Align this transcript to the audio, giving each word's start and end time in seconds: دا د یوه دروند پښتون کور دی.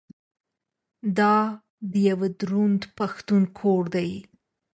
دا 1.17 1.35
د 1.91 1.93
یوه 2.09 2.27
دروند 2.39 2.81
پښتون 2.97 3.43
کور 3.59 3.83
دی. 3.95 4.11